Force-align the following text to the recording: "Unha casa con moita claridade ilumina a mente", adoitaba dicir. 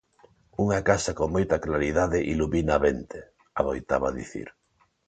"Unha 0.63 0.79
casa 0.89 1.11
con 1.19 1.27
moita 1.35 1.61
claridade 1.65 2.19
ilumina 2.33 2.73
a 2.77 2.81
mente", 2.85 3.19
adoitaba 3.59 4.15
dicir. 4.19 4.47